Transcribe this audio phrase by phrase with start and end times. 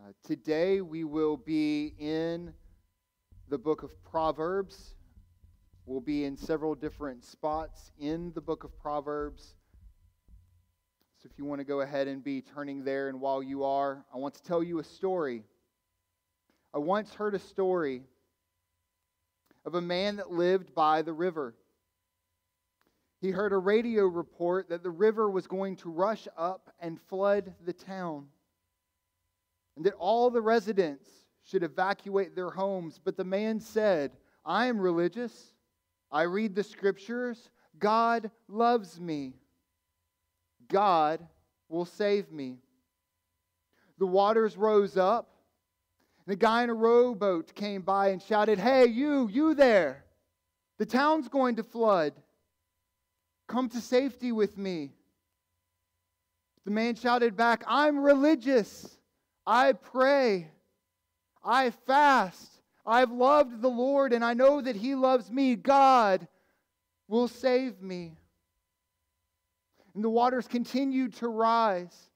[0.00, 2.54] Uh, today we will be in
[3.50, 4.94] the book of Proverbs.
[5.84, 9.56] We'll be in several different spots in the book of Proverbs.
[11.18, 14.06] So if you want to go ahead and be turning there, and while you are,
[14.14, 15.42] I want to tell you a story.
[16.72, 18.04] I once heard a story
[19.66, 21.54] of a man that lived by the river.
[23.20, 27.52] He heard a radio report that the river was going to rush up and flood
[27.66, 28.28] the town,
[29.80, 31.08] and that all the residents
[31.42, 33.00] should evacuate their homes.
[33.02, 34.12] But the man said,
[34.44, 35.54] I am religious.
[36.12, 37.48] I read the scriptures.
[37.78, 39.32] God loves me.
[40.68, 41.26] God
[41.70, 42.58] will save me.
[43.96, 45.30] The waters rose up.
[46.26, 50.04] And a guy in a rowboat came by and shouted, Hey, you, you there.
[50.76, 52.12] The town's going to flood.
[53.48, 54.92] Come to safety with me.
[56.66, 58.98] The man shouted back, I'm religious.
[59.50, 60.46] I pray.
[61.42, 62.62] I fast.
[62.86, 65.56] I've loved the Lord, and I know that He loves me.
[65.56, 66.28] God
[67.08, 68.16] will save me.
[69.96, 72.10] And the waters continued to rise.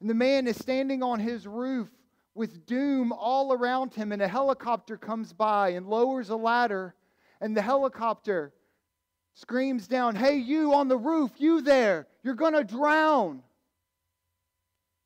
[0.00, 1.88] And the man is standing on his roof
[2.34, 6.96] with doom all around him, and a helicopter comes by and lowers a ladder,
[7.40, 8.52] and the helicopter
[9.34, 13.44] screams down, Hey, you on the roof, you there, you're going to drown.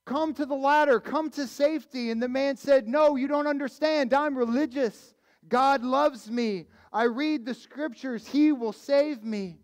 [0.07, 2.11] Come to the ladder, come to safety.
[2.11, 4.13] And the man said, No, you don't understand.
[4.13, 5.15] I'm religious.
[5.49, 6.67] God loves me.
[6.93, 8.27] I read the scriptures.
[8.27, 9.59] He will save me.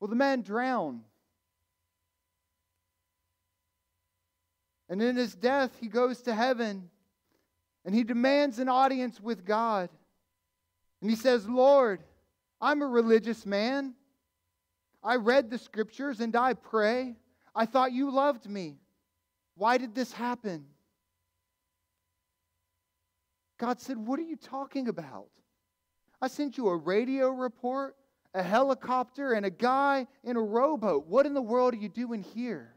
[0.00, 1.02] Well, the man drowned.
[4.88, 6.90] And in his death, he goes to heaven
[7.84, 9.90] and he demands an audience with God.
[11.00, 12.02] And he says, Lord,
[12.60, 13.94] I'm a religious man.
[15.02, 17.16] I read the scriptures and I pray.
[17.56, 18.76] I thought you loved me.
[19.56, 20.66] Why did this happen?
[23.58, 25.28] God said, What are you talking about?
[26.20, 27.96] I sent you a radio report,
[28.34, 31.06] a helicopter, and a guy in a rowboat.
[31.06, 32.74] What in the world are you doing here?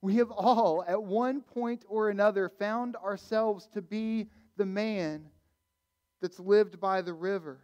[0.00, 5.24] We have all, at one point or another, found ourselves to be the man
[6.20, 7.60] that's lived by the river,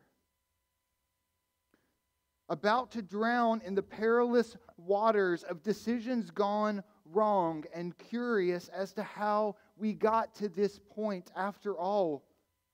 [2.51, 9.03] about to drown in the perilous waters of decisions gone wrong, and curious as to
[9.03, 11.31] how we got to this point.
[11.35, 12.25] After all,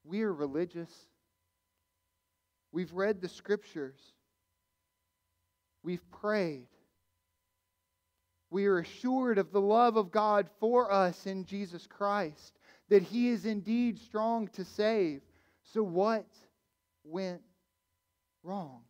[0.05, 0.91] we are religious.
[2.73, 4.01] We've read the scriptures.
[5.83, 6.69] We've prayed.
[8.51, 13.29] We are assured of the love of God for us in Jesus Christ, that He
[13.29, 15.21] is indeed strong to save,
[15.63, 16.27] so, what
[17.05, 17.43] went
[18.43, 18.86] wrong?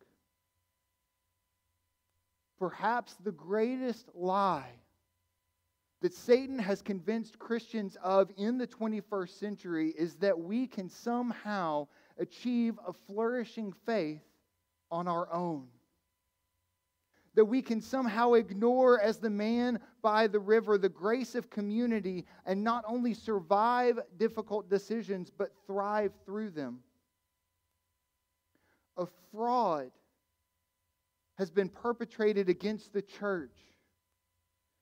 [2.59, 4.73] Perhaps the greatest lie
[6.01, 11.89] that Satan has convinced Christians of in the 21st century is that we can somehow
[12.19, 14.23] achieve a flourishing faith
[14.91, 15.67] on our own.
[17.35, 22.25] That we can somehow ignore, as the man by the river, the grace of community
[22.47, 26.79] and not only survive difficult decisions, but thrive through them.
[28.97, 29.91] A fraud
[31.37, 33.57] has been perpetrated against the church.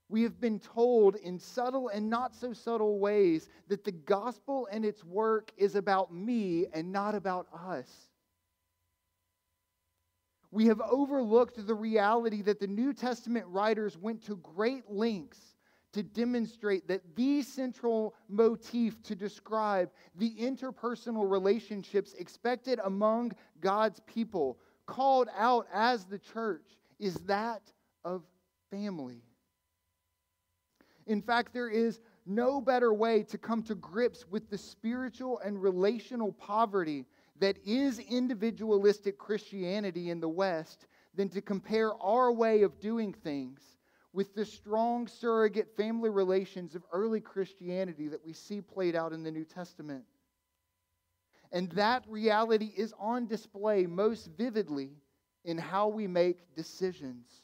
[0.09, 4.85] We have been told in subtle and not so subtle ways that the gospel and
[4.85, 7.89] its work is about me and not about us.
[10.51, 15.57] We have overlooked the reality that the New Testament writers went to great lengths
[15.95, 24.59] to demonstrate that the central motif to describe the interpersonal relationships expected among God's people,
[24.87, 27.63] called out as the church, is that
[28.05, 28.23] of
[28.71, 29.23] family.
[31.07, 35.63] In fact, there is no better way to come to grips with the spiritual and
[35.63, 37.05] relational poverty
[37.41, 43.61] that is individualistic Christianity in the West than to compare our way of doing things
[44.13, 49.25] with the strong surrogate family relations of early Christianity that we see played out in
[49.25, 50.05] the New Testament.
[51.55, 54.91] And that reality is on display most vividly
[55.45, 57.43] in how we make decisions.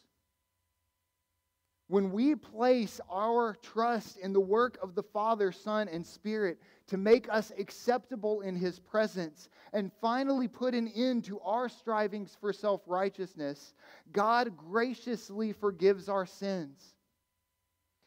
[1.87, 6.97] When we place our trust in the work of the Father, Son, and Spirit to
[6.97, 12.53] make us acceptable in His presence and finally put an end to our strivings for
[12.53, 13.75] self righteousness,
[14.13, 16.95] God graciously forgives our sins.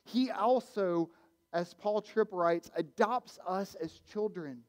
[0.03, 1.09] He also,
[1.53, 4.63] as Paul Tripp writes, adopts us as children.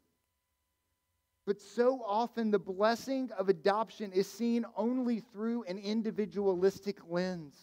[1.47, 7.55] But so often the blessing of adoption is seen only through an individualistic lens.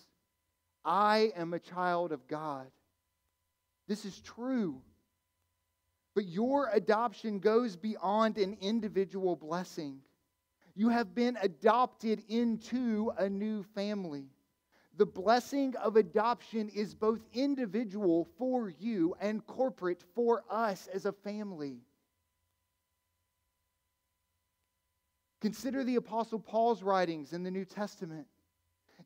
[0.86, 2.68] I am a child of God.
[3.88, 4.82] This is true.
[6.14, 10.02] But your adoption goes beyond an individual blessing.
[10.76, 14.26] You have been adopted into a new family.
[14.98, 21.12] The blessing of adoption is both individual for you and corporate for us as a
[21.12, 21.80] family.
[25.42, 28.28] Consider the Apostle Paul's writings in the New Testament.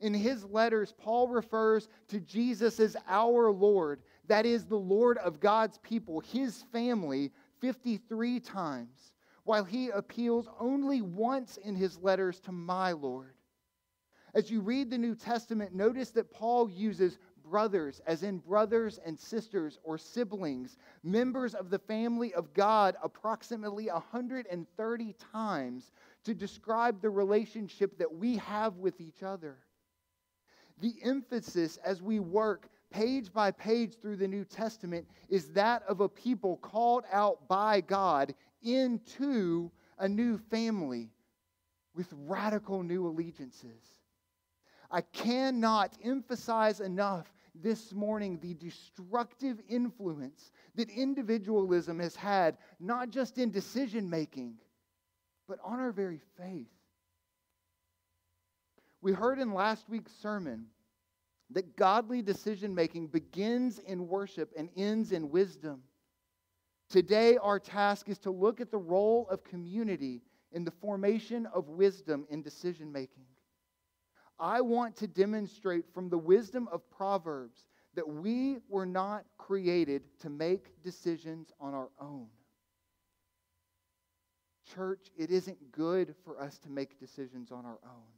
[0.02, 5.40] In his letters, Paul refers to Jesus as our Lord, that is, the Lord of
[5.40, 9.14] God's people, his family, 53 times,
[9.46, 13.36] while he appeals only once in his letters to my Lord.
[14.34, 17.18] As you read the New Testament, notice that Paul uses
[17.50, 23.88] brothers, as in brothers and sisters or siblings, members of the family of God, approximately
[23.88, 25.92] 130 times
[26.26, 29.58] to describe the relationship that we have with each other.
[30.82, 36.02] The emphasis as we work page by page through the New Testament is that of
[36.02, 41.10] a people called out by God into a new family
[41.96, 43.84] with radical new allegiances.
[44.92, 53.38] I cannot emphasize enough this morning the destructive influence that individualism has had, not just
[53.38, 54.58] in decision making,
[55.48, 56.68] but on our very faith.
[59.02, 60.66] We heard in last week's sermon
[61.52, 65.84] that godly decision making begins in worship and ends in wisdom.
[66.90, 70.22] Today, our task is to look at the role of community
[70.52, 73.26] in the formation of wisdom in decision making.
[74.40, 77.66] I want to demonstrate from the wisdom of Proverbs
[77.96, 82.28] that we were not created to make decisions on our own.
[84.74, 88.14] Church, it isn't good for us to make decisions on our own.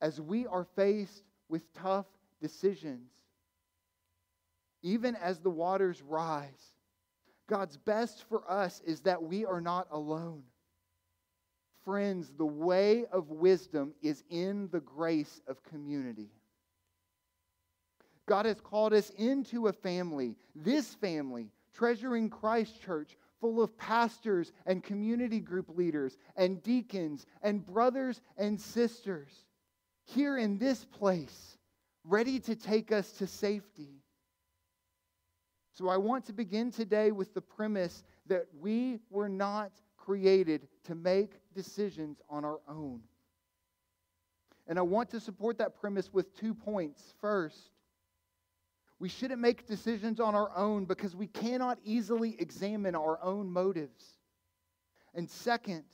[0.00, 2.06] As we are faced with tough
[2.40, 3.10] decisions,
[4.82, 6.74] even as the waters rise,
[7.48, 10.42] God's best for us is that we are not alone.
[11.84, 16.30] Friends, the way of wisdom is in the grace of community.
[18.26, 24.52] God has called us into a family, this family, Treasuring Christ Church, full of pastors
[24.66, 29.46] and community group leaders and deacons and brothers and sisters
[30.04, 31.56] here in this place,
[32.04, 34.00] ready to take us to safety.
[35.72, 40.94] So I want to begin today with the premise that we were not created to
[40.94, 43.00] make decisions on our own.
[44.66, 47.14] And I want to support that premise with two points.
[47.20, 47.70] First,
[49.00, 54.18] we shouldn't make decisions on our own because we cannot easily examine our own motives.
[55.14, 55.84] And second,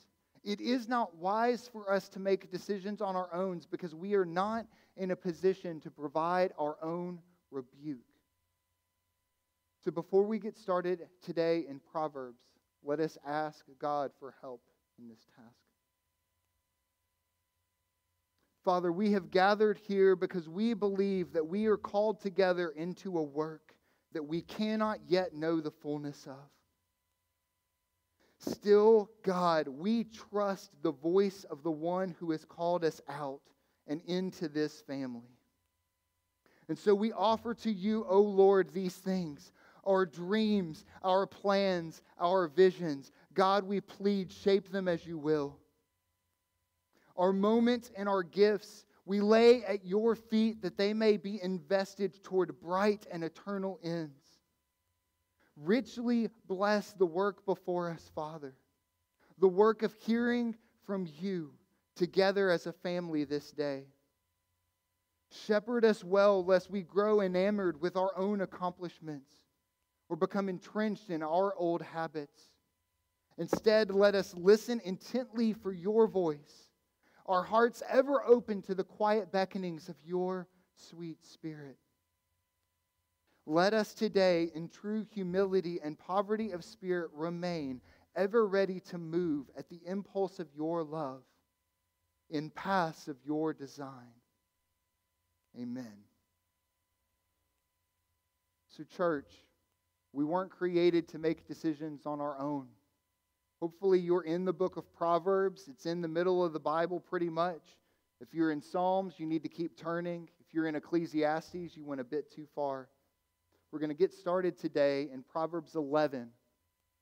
[0.45, 4.25] it is not wise for us to make decisions on our own because we are
[4.25, 4.67] not
[4.97, 7.21] in a position to provide our own
[7.53, 7.99] rebuke.
[9.85, 12.43] So before we get started today in Proverbs,
[12.83, 14.63] let us ask God for help
[14.99, 15.66] in this task.
[18.67, 23.23] Father, we have gathered here because we believe that we are called together into a
[23.23, 23.77] work
[24.13, 26.51] that we cannot yet know the fullness of.
[28.41, 33.39] Still, God, we trust the voice of the one who has called us out
[33.87, 35.39] and into this family.
[36.69, 39.53] And so we offer to you, O Lord, these things
[39.85, 43.13] our dreams, our plans, our visions.
[43.33, 45.57] God, we plead, shape them as you will
[47.17, 52.23] our moments and our gifts we lay at your feet that they may be invested
[52.25, 54.25] toward bright and eternal ends.
[55.57, 58.55] Richly bless the work before us, Father,
[59.39, 61.53] the work of hearing from you
[61.95, 63.85] together as a family this day.
[65.31, 69.31] Shepherd us well, lest we grow enamored with our own accomplishments
[70.09, 72.51] or become entrenched in our old habits.
[73.39, 76.66] Instead, let us listen intently for your voice
[77.27, 81.77] our hearts ever open to the quiet beckonings of your sweet Spirit.
[83.47, 87.81] Let us today, in true humility and poverty of spirit, remain
[88.17, 91.23] ever ready to move at the impulse of your love,
[92.29, 94.15] in paths of your design.
[95.57, 95.93] Amen.
[98.69, 99.31] So, church,
[100.13, 102.67] we weren't created to make decisions on our own.
[103.61, 105.69] Hopefully, you're in the book of Proverbs.
[105.69, 107.63] It's in the middle of the Bible pretty much.
[108.21, 110.29] If you're in Psalms, you need to keep turning.
[110.41, 112.89] If you're in Ecclesiastes, you went a bit too far.
[113.71, 116.29] We're going to get started today in Proverbs 11.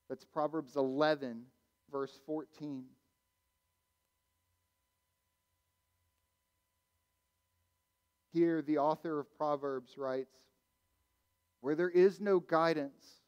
[0.08, 1.42] That's Proverbs 11,
[1.90, 2.84] verse 14.
[8.32, 10.34] Here, the author of Proverbs writes
[11.60, 13.22] Where there is no guidance,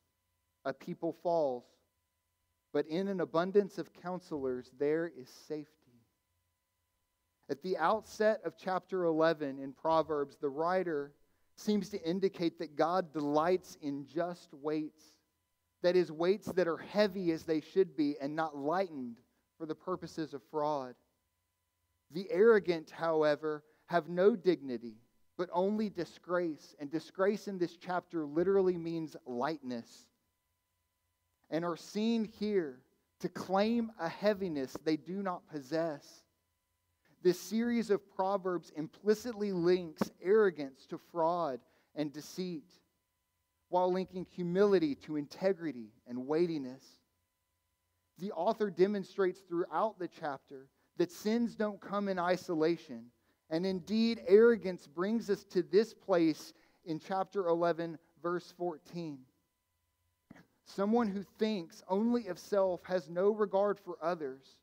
[0.65, 1.65] a people falls,
[2.77, 6.03] but in an abundance of counselors, there is safety.
[7.49, 11.15] At the outset of chapter 11 in Proverbs, the writer
[11.57, 15.03] seems to indicate that God delights in just weights.
[15.81, 19.21] That is, weights that are heavy as they should be and not lightened
[19.57, 20.97] for the purposes of fraud.
[22.11, 24.99] The arrogant, however, have no dignity,
[25.39, 26.75] but only disgrace.
[26.79, 30.09] And disgrace in this chapter literally means lightness.
[31.51, 32.81] And are seen here
[33.21, 36.23] to claim a heaviness they do not possess.
[37.23, 41.61] This series of proverbs implicitly links arrogance to fraud
[41.95, 42.71] and deceit,
[43.69, 46.85] while linking humility to integrity and weightiness.
[48.19, 53.07] The author demonstrates throughout the chapter that sins don't come in isolation.
[53.51, 56.53] And indeed, arrogance brings us to this place
[56.85, 59.19] in chapter 11, verse 14.
[60.67, 64.57] Someone who thinks only of self has no regard for others.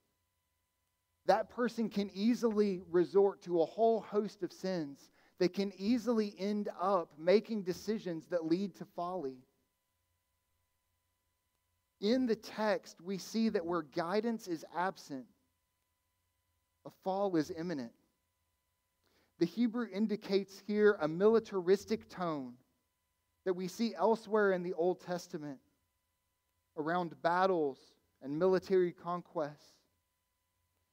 [1.26, 5.10] That person can easily resort to a whole host of sins.
[5.40, 9.38] They can easily end up making decisions that lead to folly.
[12.02, 15.26] In the text, we see that where guidance is absent,
[16.86, 17.94] a fall is imminent.
[19.40, 22.56] The Hebrew indicates here a militaristic tone
[23.46, 25.60] that we see elsewhere in the Old Testament
[26.78, 27.78] around battles
[28.22, 29.74] and military conquests.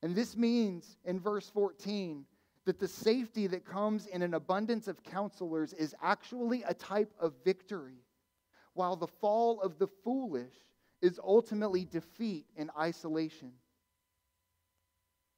[0.03, 2.25] And this means in verse 14
[2.65, 7.35] that the safety that comes in an abundance of counselors is actually a type of
[7.45, 8.05] victory,
[8.75, 10.55] while the fall of the foolish
[11.03, 13.53] is ultimately defeat and isolation.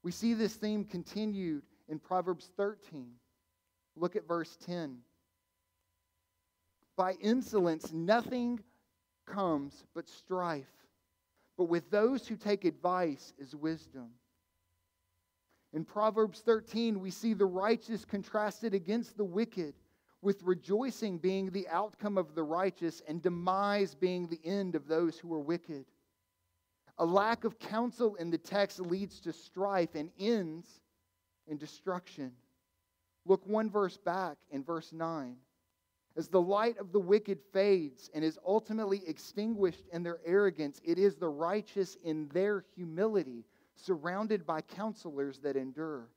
[0.03, 3.13] We see this theme continued in Proverbs 13.
[3.95, 4.99] Look at verse 10.
[6.97, 8.61] By insolence, nothing
[9.27, 10.73] comes but strife,
[11.57, 14.11] but with those who take advice is wisdom.
[15.73, 19.75] In Proverbs 13, we see the righteous contrasted against the wicked,
[20.21, 25.19] with rejoicing being the outcome of the righteous and demise being the end of those
[25.19, 25.85] who are wicked.
[26.99, 30.81] A lack of counsel in the text leads to strife and ends
[31.49, 32.33] in destruction.
[33.25, 35.37] Look one verse back in verse 9.
[36.17, 40.99] As the light of the wicked fades and is ultimately extinguished in their arrogance, it
[40.99, 43.45] is the righteous in their humility,
[43.77, 46.11] surrounded by counselors that endure.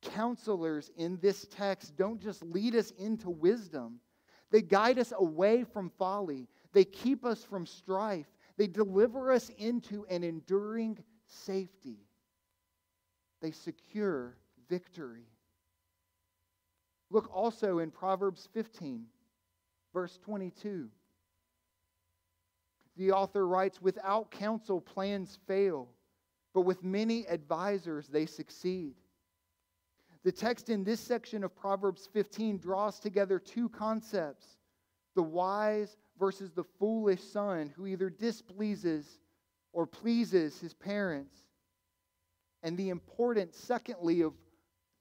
[0.00, 4.00] Counselors in this text don't just lead us into wisdom,
[4.50, 10.06] they guide us away from folly, they keep us from strife, they deliver us into
[10.08, 11.98] an enduring safety.
[13.42, 14.36] They secure
[14.68, 15.26] victory.
[17.10, 19.06] Look also in Proverbs 15,
[19.94, 20.88] verse 22.
[22.96, 25.88] The author writes, Without counsel, plans fail,
[26.52, 28.94] but with many advisors, they succeed.
[30.24, 34.58] The text in this section of Proverbs 15 draws together two concepts
[35.14, 39.20] the wise versus the foolish son who either displeases
[39.72, 41.36] or pleases his parents.
[42.64, 44.32] And the importance, secondly, of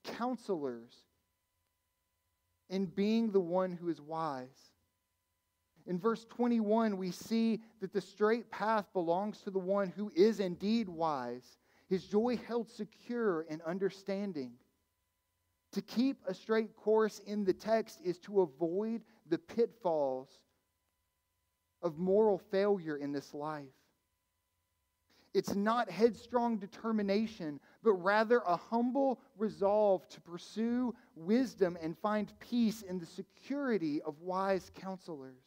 [0.03, 0.93] counselors
[2.69, 4.72] in being the one who is wise.
[5.85, 10.39] In verse 21, we see that the straight path belongs to the one who is
[10.39, 11.57] indeed wise,
[11.89, 14.53] his joy held secure in understanding.
[15.73, 20.29] To keep a straight course in the text is to avoid the pitfalls
[21.81, 23.65] of moral failure in this life.
[25.33, 32.83] It's not headstrong determination, but rather a humble resolve to pursue wisdom and find peace
[32.83, 35.42] in the security of wise counselors.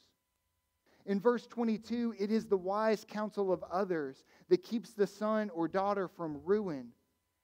[1.06, 5.68] In verse 22, it is the wise counsel of others that keeps the son or
[5.68, 6.88] daughter from ruin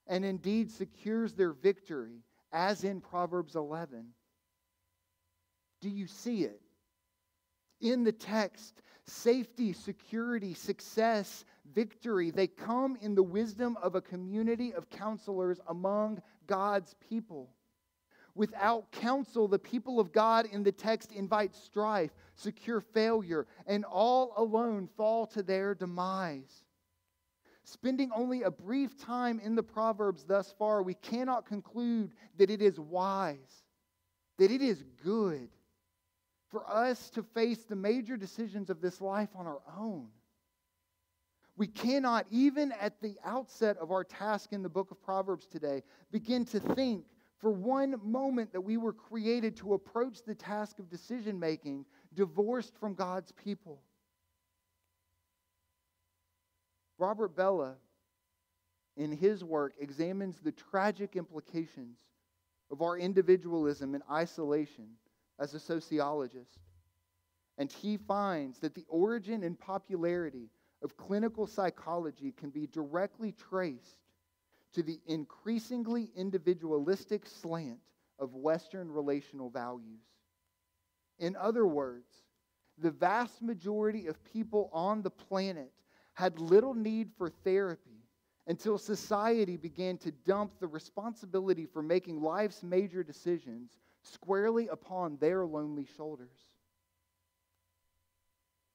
[0.08, 4.06] and indeed secures their victory, as in Proverbs 11.
[5.80, 6.60] Do you see it?
[7.80, 14.74] In the text, safety, security, success, victory, they come in the wisdom of a community
[14.74, 17.50] of counselors among God's people.
[18.34, 24.32] Without counsel, the people of God in the text invite strife, secure failure, and all
[24.36, 26.64] alone fall to their demise.
[27.64, 32.62] Spending only a brief time in the Proverbs thus far, we cannot conclude that it
[32.62, 33.64] is wise,
[34.38, 35.48] that it is good
[36.48, 40.08] for us to face the major decisions of this life on our own.
[41.56, 45.82] We cannot, even at the outset of our task in the book of Proverbs today,
[46.10, 47.04] begin to think
[47.42, 51.84] for one moment that we were created to approach the task of decision making
[52.14, 53.82] divorced from God's people.
[56.98, 57.74] Robert Bellah,
[58.96, 61.98] in his work, examines the tragic implications
[62.70, 64.86] of our individualism and isolation
[65.40, 66.60] as a sociologist.
[67.58, 70.48] And he finds that the origin and popularity
[70.80, 74.01] of clinical psychology can be directly traced
[74.74, 77.80] to the increasingly individualistic slant
[78.18, 80.02] of Western relational values.
[81.18, 82.10] In other words,
[82.78, 85.72] the vast majority of people on the planet
[86.14, 88.02] had little need for therapy
[88.46, 95.46] until society began to dump the responsibility for making life's major decisions squarely upon their
[95.46, 96.38] lonely shoulders.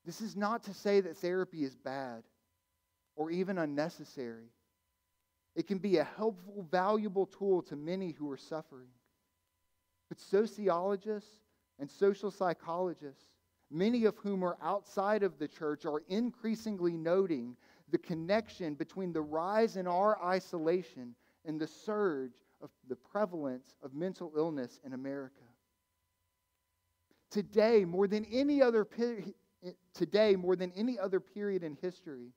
[0.05, 2.23] This is not to say that therapy is bad
[3.17, 4.47] or even unnecessary.
[5.57, 8.89] It can be a helpful, valuable tool to many who are suffering.
[10.07, 11.39] But sociologists
[11.79, 13.31] and social psychologists,
[13.71, 17.57] many of whom are outside of the church, are increasingly noting
[17.89, 23.95] the connection between the rise in our isolation and the surge of the prevalence of
[23.95, 25.41] mental illness in America.
[27.31, 28.87] Today, more than any other
[29.95, 32.31] today more than any other period in history,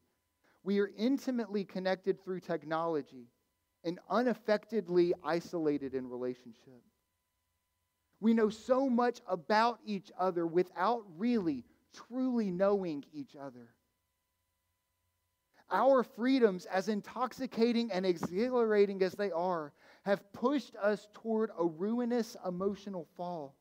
[0.62, 3.28] we are intimately connected through technology
[3.84, 6.82] and unaffectedly isolated in relationship.
[8.20, 11.64] We know so much about each other without really,
[11.94, 13.74] truly knowing each other.
[15.70, 22.36] Our freedoms, as intoxicating and exhilarating as they are, have pushed us toward a ruinous
[22.46, 23.56] emotional fall.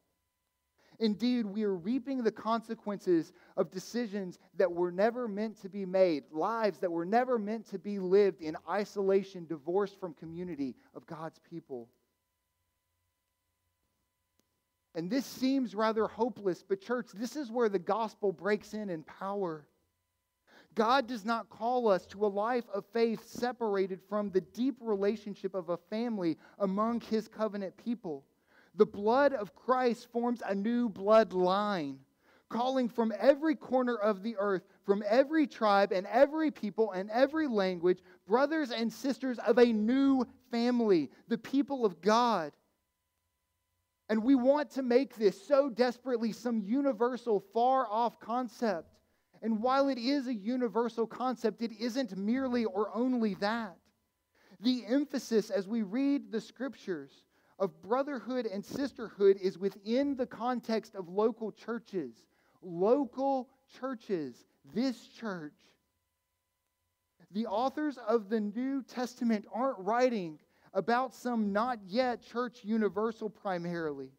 [1.00, 6.26] Indeed, we are reaping the consequences of decisions that were never meant to be made,
[6.32, 11.40] lives that were never meant to be lived in isolation, divorced from community of God's
[11.50, 11.88] people.
[14.94, 19.04] And this seems rather hopeless, but, church, this is where the gospel breaks in in
[19.04, 19.66] power.
[20.76, 25.56] God does not call us to a life of faith separated from the deep relationship
[25.56, 28.26] of a family among his covenant people.
[28.80, 31.98] The blood of Christ forms a new bloodline,
[32.48, 37.46] calling from every corner of the earth, from every tribe and every people and every
[37.46, 42.54] language, brothers and sisters of a new family, the people of God.
[44.08, 48.96] And we want to make this so desperately some universal, far off concept.
[49.42, 53.76] And while it is a universal concept, it isn't merely or only that.
[54.62, 57.26] The emphasis as we read the scriptures
[57.60, 62.26] of brotherhood and sisterhood is within the context of local churches.
[62.62, 65.54] Local churches, this church.
[67.32, 70.40] The authors of the New Testament aren't writing
[70.74, 74.10] about some not yet church universal primarily,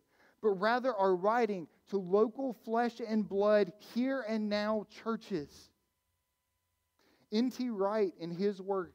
[0.42, 5.70] but rather are writing to local flesh and blood, here and now churches.
[7.33, 7.70] N.T.
[7.70, 8.92] Wright, in his work,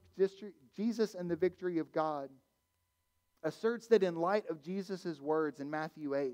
[0.75, 2.29] Jesus and the Victory of God,
[3.45, 6.33] asserts that in light of Jesus' words in Matthew 8,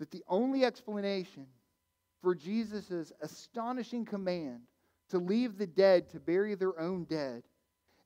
[0.00, 1.46] that the only explanation
[2.22, 4.62] for Jesus' astonishing command
[5.10, 7.44] to leave the dead to bury their own dead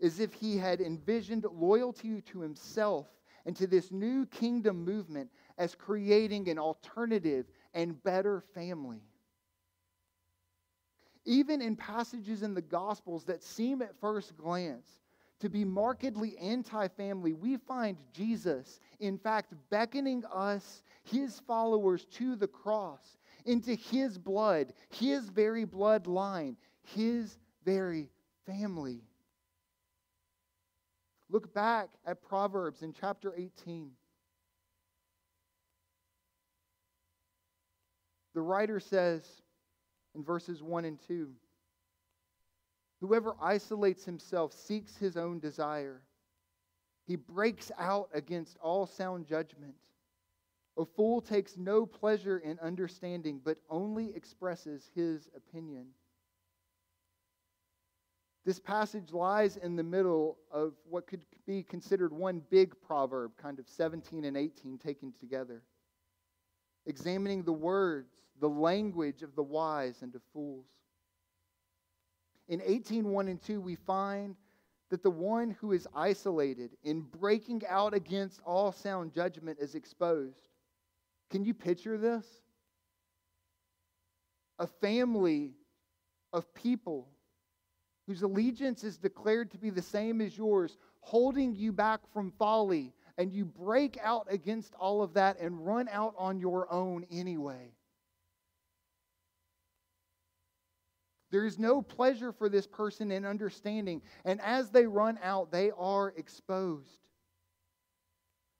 [0.00, 3.06] is if he had envisioned loyalty to himself
[3.46, 9.02] and to this new kingdom movement as creating an alternative and better family.
[11.24, 14.99] Even in passages in the Gospels that seem at first glance
[15.40, 22.36] to be markedly anti family, we find Jesus, in fact, beckoning us, his followers, to
[22.36, 28.10] the cross, into his blood, his very bloodline, his very
[28.46, 29.00] family.
[31.30, 33.90] Look back at Proverbs in chapter 18.
[38.34, 39.24] The writer says
[40.14, 41.30] in verses 1 and 2
[43.00, 46.02] Whoever isolates himself seeks his own desire.
[47.06, 49.74] He breaks out against all sound judgment.
[50.76, 55.86] A fool takes no pleasure in understanding, but only expresses his opinion.
[58.44, 63.58] This passage lies in the middle of what could be considered one big proverb, kind
[63.58, 65.62] of 17 and 18 taken together,
[66.86, 70.66] examining the words, the language of the wise and of fools.
[72.50, 74.34] In 18:1 and 2, we find
[74.90, 80.48] that the one who is isolated in breaking out against all sound judgment is exposed.
[81.30, 82.26] Can you picture this?
[84.58, 85.54] A family
[86.32, 87.08] of people
[88.08, 92.92] whose allegiance is declared to be the same as yours, holding you back from folly
[93.16, 97.72] and you break out against all of that and run out on your own anyway.
[101.30, 105.70] There is no pleasure for this person in understanding, and as they run out, they
[105.70, 106.98] are exposed.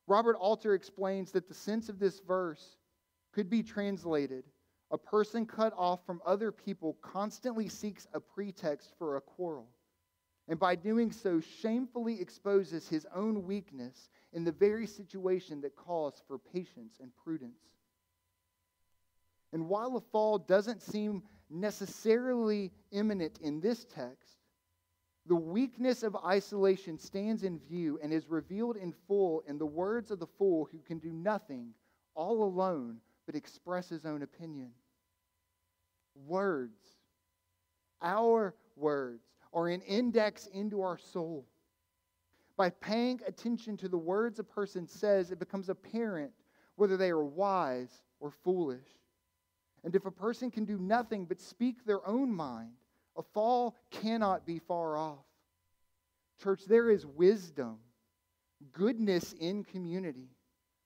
[0.06, 2.76] Robert Alter explains that the sense of this verse
[3.32, 4.44] could be translated
[4.90, 9.68] a person cut off from other people constantly seeks a pretext for a quarrel,
[10.48, 16.22] and by doing so, shamefully exposes his own weakness in the very situation that calls
[16.26, 17.62] for patience and prudence.
[19.52, 24.36] And while a fall doesn't seem necessarily imminent in this text,
[25.26, 30.10] the weakness of isolation stands in view and is revealed in full in the words
[30.10, 31.68] of the fool who can do nothing
[32.14, 34.70] all alone but express his own opinion.
[36.26, 36.80] Words,
[38.02, 41.46] our words, are an index into our soul.
[42.56, 46.32] By paying attention to the words a person says, it becomes apparent
[46.76, 48.86] whether they are wise or foolish.
[49.84, 52.72] And if a person can do nothing but speak their own mind,
[53.16, 55.24] a fall cannot be far off.
[56.42, 57.78] Church, there is wisdom,
[58.72, 60.28] goodness in community.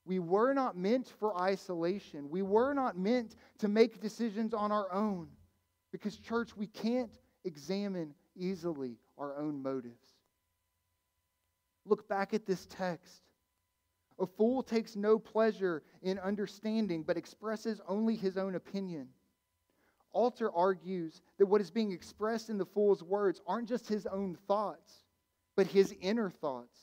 [0.05, 2.29] We were not meant for isolation.
[2.29, 5.29] We were not meant to make decisions on our own.
[5.93, 7.13] Because, church, we can't
[7.45, 9.95] examine easily our own motives.
[11.87, 13.23] Look back at this text.
[14.19, 19.09] A fool takes no pleasure in understanding, but expresses only his own opinion.
[20.13, 24.37] Alter argues that what is being expressed in the fool's words aren't just his own
[24.47, 25.05] thoughts,
[25.57, 26.79] but his inner thoughts.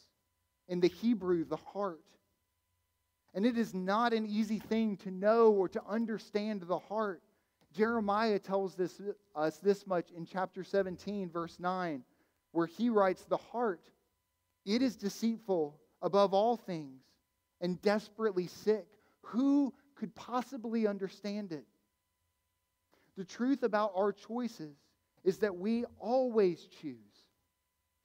[0.68, 2.04] In the Hebrew, the heart.
[3.34, 7.22] And it is not an easy thing to know or to understand the heart.
[7.74, 9.02] Jeremiah tells this,
[9.36, 12.04] us this much in chapter 17, verse 9,
[12.52, 13.90] where he writes, The heart,
[14.66, 17.02] it is deceitful above all things
[17.62, 18.88] and desperately sick.
[19.22, 21.66] Who could possibly understand it?
[23.18, 24.76] The truth about our choices
[25.24, 26.98] is that we always choose.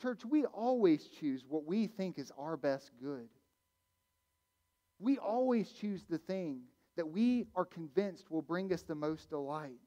[0.01, 3.29] Church, we always choose what we think is our best good.
[4.99, 6.61] We always choose the thing
[6.97, 9.81] that we are convinced will bring us the most delight.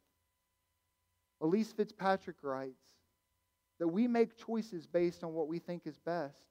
[1.42, 2.84] Elise Fitzpatrick writes
[3.80, 6.44] that we make choices based on what we think is best,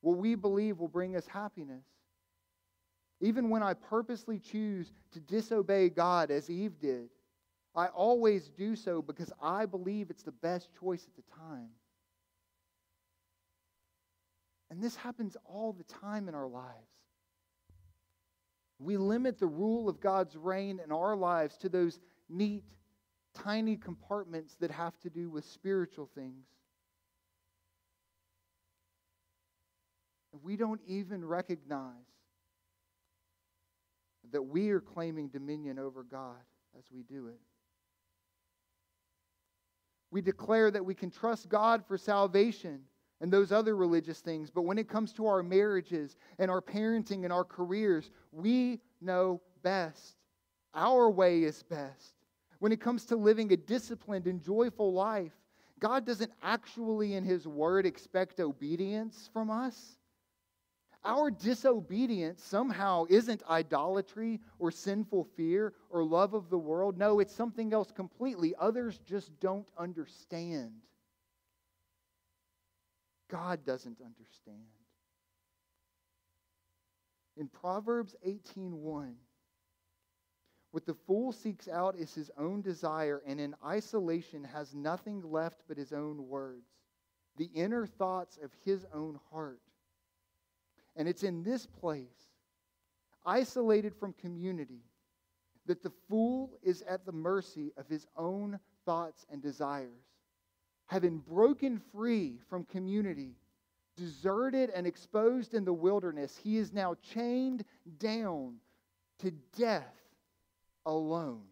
[0.00, 1.84] what we believe will bring us happiness.
[3.20, 7.10] Even when I purposely choose to disobey God as Eve did,
[7.74, 11.68] I always do so because I believe it's the best choice at the time.
[14.70, 16.74] And this happens all the time in our lives.
[18.78, 22.64] We limit the rule of God's reign in our lives to those neat,
[23.34, 26.46] tiny compartments that have to do with spiritual things.
[30.32, 32.06] And we don't even recognize
[34.32, 36.36] that we are claiming dominion over God
[36.78, 37.40] as we do it.
[40.10, 42.80] We declare that we can trust God for salvation
[43.20, 47.24] and those other religious things, but when it comes to our marriages and our parenting
[47.24, 50.16] and our careers, we know best.
[50.74, 52.14] Our way is best.
[52.60, 55.32] When it comes to living a disciplined and joyful life,
[55.78, 59.96] God doesn't actually, in His Word, expect obedience from us.
[61.04, 66.98] Our disobedience somehow isn't idolatry or sinful fear or love of the world.
[66.98, 68.54] No, it's something else completely.
[68.56, 70.72] Others just don't understand.
[73.28, 74.66] God doesn't understand.
[77.36, 79.14] In Proverbs 18:1,
[80.72, 85.62] what the fool seeks out is his own desire, and in isolation has nothing left
[85.66, 86.68] but his own words,
[87.36, 89.62] the inner thoughts of his own heart.
[90.96, 92.28] And it's in this place,
[93.24, 94.82] isolated from community,
[95.66, 100.04] that the fool is at the mercy of his own thoughts and desires.
[100.86, 103.36] Having broken free from community,
[103.96, 107.64] deserted and exposed in the wilderness, he is now chained
[107.98, 108.56] down
[109.20, 109.94] to death
[110.86, 111.42] alone.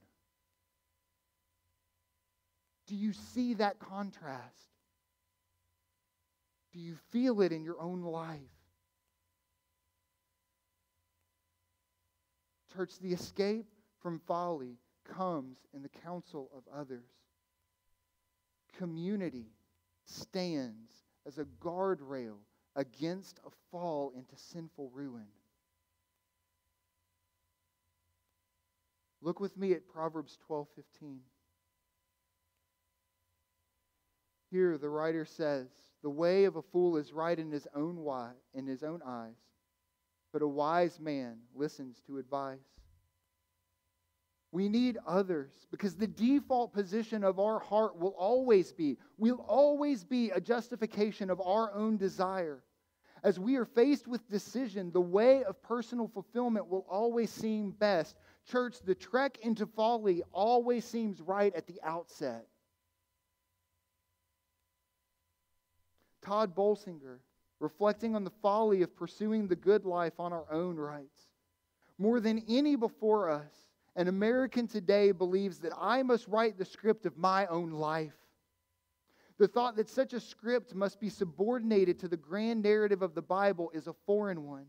[2.87, 4.72] Do you see that contrast?
[6.72, 8.40] Do you feel it in your own life?
[12.78, 13.66] Church, the escape
[14.00, 17.10] from folly comes in the counsel of others.
[18.76, 19.48] Community
[20.04, 20.92] stands
[21.26, 22.36] as a guardrail
[22.76, 25.26] against a fall into sinful ruin.
[29.22, 31.18] Look with me at Proverbs 12:15.
[34.52, 35.68] Here the writer says,
[36.02, 39.47] "The way of a fool is right in his own in his own eyes,
[40.32, 42.58] but a wise man listens to advice.
[44.50, 50.04] We need others because the default position of our heart will always be, will always
[50.04, 52.62] be a justification of our own desire.
[53.22, 58.16] As we are faced with decision, the way of personal fulfillment will always seem best.
[58.46, 62.46] Church, the trek into folly always seems right at the outset.
[66.22, 67.18] Tod Bolsinger,
[67.61, 71.29] reflecting on the folly of pursuing the good life on our own rights.
[71.99, 73.53] More than any before us,
[73.97, 78.14] an American today believes that I must write the script of my own life.
[79.38, 83.23] The thought that such a script must be subordinated to the grand narrative of the
[83.23, 84.66] Bible is a foreign one.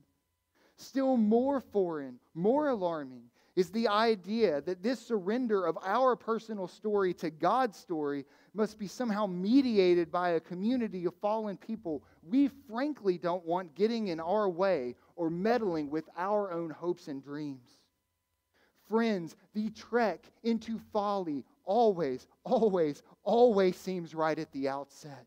[0.78, 3.24] Still more foreign, more alarming,
[3.56, 8.88] is the idea that this surrender of our personal story to God's story must be
[8.88, 14.50] somehow mediated by a community of fallen people we frankly don't want getting in our
[14.50, 17.78] way or meddling with our own hopes and dreams.
[18.88, 25.26] Friends, the trek into folly always, always, always seems right at the outset.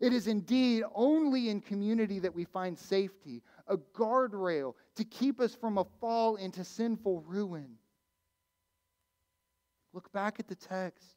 [0.00, 5.54] It is indeed only in community that we find safety, a guardrail to keep us
[5.54, 7.68] from a fall into sinful ruin.
[9.92, 11.14] Look back at the text.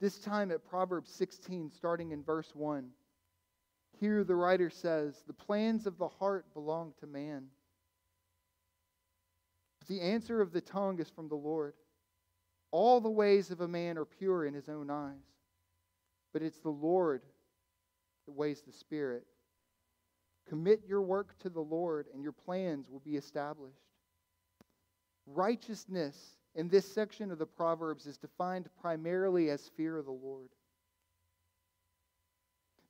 [0.00, 2.88] This time at Proverbs 16, starting in verse 1.
[4.00, 7.44] Here the writer says, The plans of the heart belong to man
[9.92, 11.74] the answer of the tongue is from the Lord.
[12.70, 15.26] All the ways of a man are pure in his own eyes,
[16.32, 17.22] but it's the Lord
[18.26, 19.26] that weighs the Spirit.
[20.48, 23.76] Commit your work to the Lord, and your plans will be established.
[25.26, 26.16] Righteousness
[26.54, 30.50] in this section of the Proverbs is defined primarily as fear of the Lord.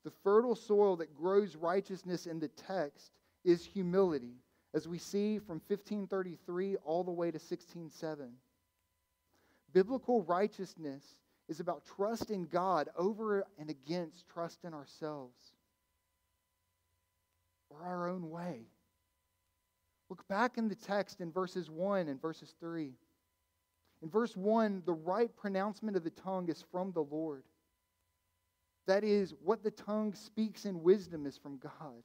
[0.04, 3.12] The fertile soil that grows righteousness in the text
[3.44, 4.34] is humility
[4.74, 8.32] as we see from 1533 all the way to 167.
[9.72, 11.04] Biblical righteousness
[11.48, 15.52] is about trust in God over and against trust in ourselves
[17.72, 18.66] or our own way.
[20.10, 22.92] Look back in the text in verses 1 and verses 3.
[24.02, 27.44] In verse 1, the right pronouncement of the tongue is from the Lord.
[28.86, 32.02] That is, what the tongue speaks in wisdom is from God.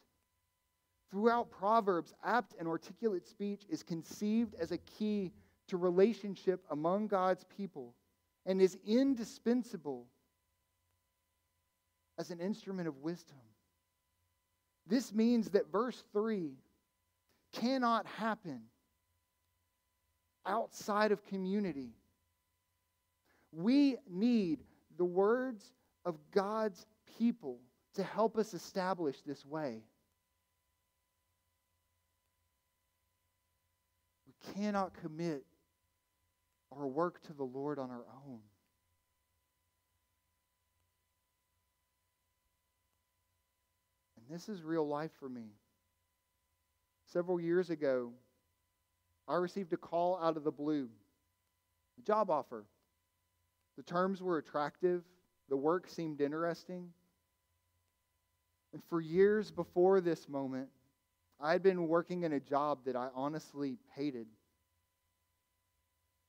[1.09, 5.31] Throughout Proverbs, apt and articulate speech is conceived as a key
[5.69, 7.95] to relationship among God's people
[8.45, 10.05] and is indispensable
[12.17, 13.37] as an instrument of wisdom.
[14.87, 16.51] This means that verse 3
[17.53, 18.61] cannot happen
[20.45, 21.91] outside of community.
[23.51, 24.63] We need
[24.97, 25.73] the words
[26.05, 26.85] of God's
[27.17, 27.59] people
[27.95, 29.81] to help us establish this way.
[34.25, 35.43] We cannot commit
[36.71, 38.39] our work to the Lord on our own.
[44.29, 45.45] This is real life for me.
[47.05, 48.11] Several years ago,
[49.27, 50.89] I received a call out of the blue,
[51.97, 52.65] a job offer.
[53.77, 55.03] The terms were attractive,
[55.49, 56.89] the work seemed interesting.
[58.73, 60.69] And for years before this moment,
[61.39, 64.27] I had been working in a job that I honestly hated.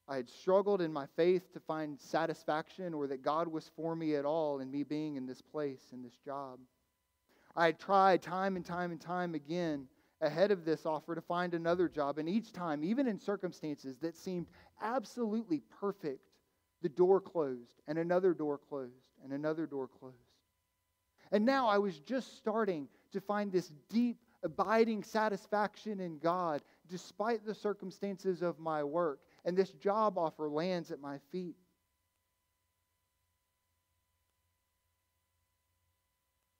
[0.07, 4.17] I had struggled in my faith to find satisfaction or that God was for me
[4.17, 6.59] at all in me being in this place, in this job.
[7.59, 9.89] I had tried time and time and time again
[10.21, 14.17] ahead of this offer to find another job, and each time, even in circumstances that
[14.17, 14.47] seemed
[14.81, 16.21] absolutely perfect,
[16.83, 20.15] the door closed, and another door closed, and another door closed.
[21.33, 27.45] And now I was just starting to find this deep abiding satisfaction in God despite
[27.45, 29.19] the circumstances of my work.
[29.45, 31.57] And this job offer lands at my feet.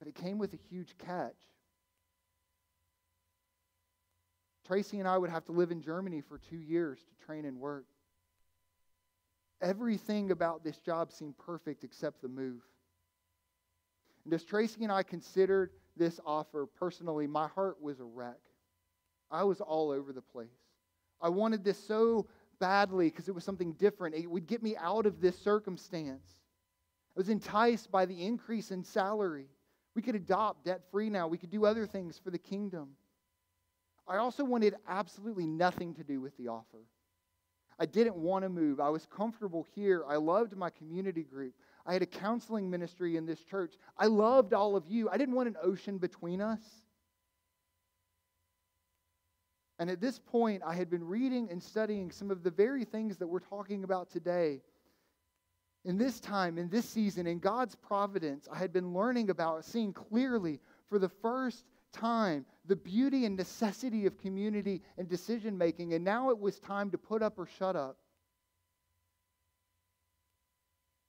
[0.09, 1.37] It came with a huge catch.
[4.65, 7.59] Tracy and I would have to live in Germany for two years to train and
[7.59, 7.85] work.
[9.61, 12.61] Everything about this job seemed perfect except the move.
[14.25, 18.39] And as Tracy and I considered this offer, personally, my heart was a wreck.
[19.29, 20.47] I was all over the place.
[21.21, 22.27] I wanted this so
[22.59, 24.15] badly because it was something different.
[24.15, 26.27] It would get me out of this circumstance.
[27.15, 29.49] I was enticed by the increase in salary.
[29.95, 32.89] We could adopt debt free now, we could do other things for the kingdom.
[34.07, 36.79] I also wanted absolutely nothing to do with the offer.
[37.79, 38.79] I didn't want to move.
[38.79, 40.03] I was comfortable here.
[40.07, 41.53] I loved my community group.
[41.85, 43.75] I had a counseling ministry in this church.
[43.97, 45.09] I loved all of you.
[45.09, 46.59] I didn't want an ocean between us.
[49.79, 53.15] And at this point, I had been reading and studying some of the very things
[53.17, 54.61] that we're talking about today.
[55.85, 59.93] In this time, in this season, in God's providence, I had been learning about, seeing
[59.93, 65.93] clearly for the first time the beauty and necessity of community and decision making.
[65.93, 67.97] And now it was time to put up or shut up.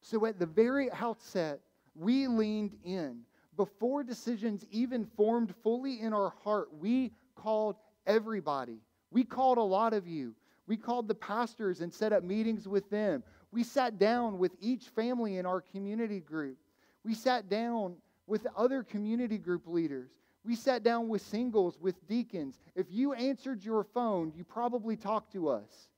[0.02, 1.61] So at the very outset,
[1.94, 3.20] we leaned in.
[3.56, 8.78] Before decisions even formed fully in our heart, we called everybody.
[9.11, 10.35] We called a lot of you.
[10.66, 13.22] We called the pastors and set up meetings with them.
[13.52, 16.56] We sat down with each family in our community group.
[17.04, 20.10] We sat down with other community group leaders.
[20.44, 22.60] We sat down with singles, with deacons.
[22.74, 25.88] If you answered your phone, you probably talked to us.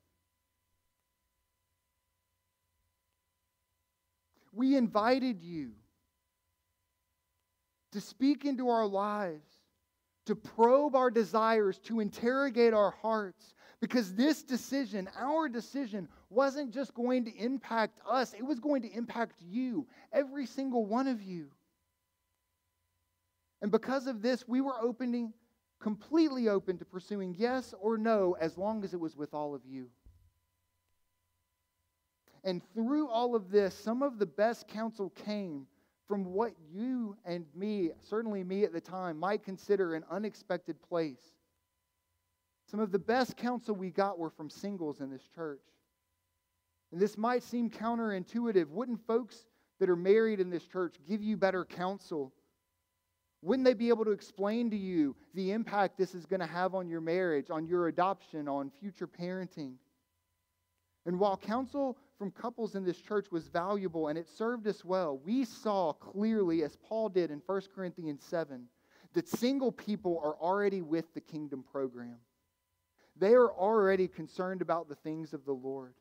[4.53, 5.73] We invited you
[7.93, 9.49] to speak into our lives,
[10.27, 16.95] to probe our desires, to interrogate our hearts, because this decision, our decision, wasn't just
[16.95, 21.49] going to impact us, it was going to impact you, every single one of you.
[23.61, 25.33] And because of this, we were opening,
[25.81, 29.63] completely open to pursuing yes or no as long as it was with all of
[29.67, 29.89] you.
[32.45, 35.67] And through all of this, some of the best counsel came
[36.07, 41.42] from what you and me, certainly me at the time, might consider an unexpected place.
[42.73, 45.61] Some of the best counsel we got were from singles in this church.
[46.91, 48.67] And this might seem counterintuitive.
[48.69, 49.45] Wouldn't folks
[49.79, 52.33] that are married in this church give you better counsel?
[53.43, 56.75] Wouldn't they be able to explain to you the impact this is going to have
[56.75, 59.75] on your marriage, on your adoption, on future parenting?
[61.05, 65.19] And while counsel from couples in this church was valuable and it served us well,
[65.19, 68.65] we saw clearly, as Paul did in 1 Corinthians 7,
[69.13, 72.17] that single people are already with the kingdom program.
[73.17, 75.95] They are already concerned about the things of the Lord.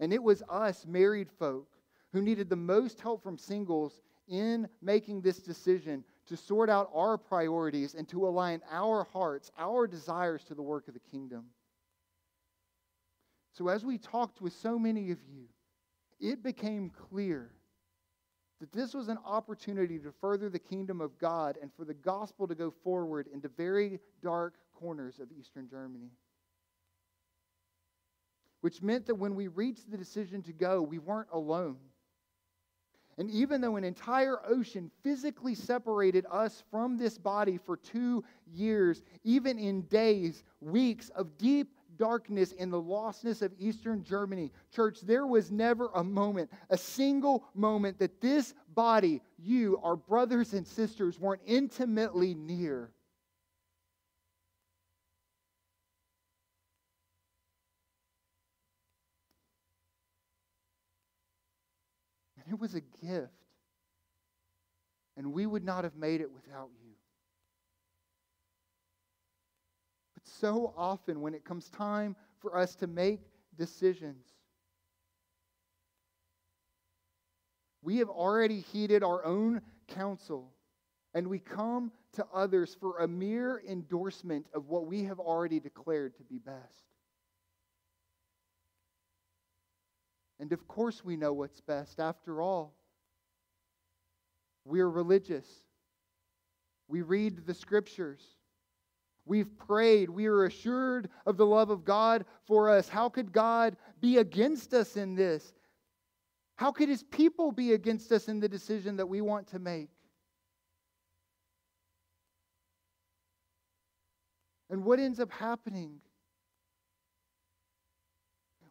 [0.00, 1.68] And it was us, married folk,
[2.12, 7.18] who needed the most help from singles in making this decision to sort out our
[7.18, 11.46] priorities and to align our hearts, our desires to the work of the kingdom.
[13.52, 15.46] So, as we talked with so many of you,
[16.20, 17.50] it became clear
[18.60, 22.46] that this was an opportunity to further the kingdom of God and for the gospel
[22.46, 26.10] to go forward into very dark corners of Eastern Germany.
[28.60, 31.76] Which meant that when we reached the decision to go, we weren't alone.
[33.18, 39.02] And even though an entire ocean physically separated us from this body for two years,
[39.24, 41.68] even in days, weeks of deep
[42.00, 44.50] darkness in the lostness of Eastern Germany.
[44.74, 50.54] Church, there was never a moment, a single moment, that this body, you, our brothers
[50.54, 52.90] and sisters, weren't intimately near.
[62.50, 63.32] It was a gift.
[65.16, 66.92] And we would not have made it without you.
[70.14, 73.20] But so often, when it comes time for us to make
[73.56, 74.26] decisions,
[77.82, 80.52] we have already heeded our own counsel
[81.14, 86.16] and we come to others for a mere endorsement of what we have already declared
[86.16, 86.89] to be best.
[90.40, 92.00] And of course, we know what's best.
[92.00, 92.74] After all,
[94.64, 95.46] we are religious.
[96.88, 98.22] We read the scriptures.
[99.26, 100.08] We've prayed.
[100.08, 102.88] We are assured of the love of God for us.
[102.88, 105.52] How could God be against us in this?
[106.56, 109.90] How could his people be against us in the decision that we want to make?
[114.70, 116.00] And what ends up happening?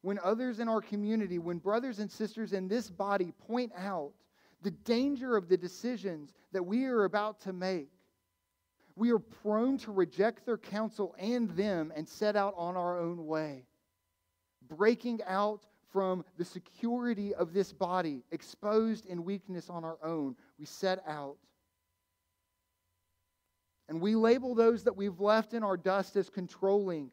[0.02, 4.14] When others in our community, when brothers and sisters in this body point out
[4.62, 7.90] the danger of the decisions that we are about to make,
[8.96, 13.26] we are prone to reject their counsel and them and set out on our own
[13.26, 13.66] way,
[14.68, 20.36] breaking out from the security of this body, exposed in weakness on our own.
[20.58, 21.38] We set out.
[23.88, 27.10] And we label those that we've left in our dust as controlling.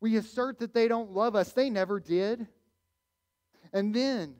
[0.00, 1.52] We assert that they don't love us.
[1.52, 2.46] They never did.
[3.72, 4.34] And then,